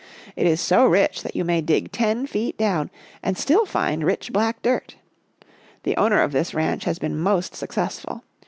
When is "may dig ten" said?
1.45-2.25